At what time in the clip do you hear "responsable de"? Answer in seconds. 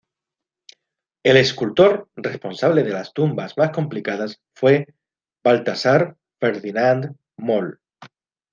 2.15-2.89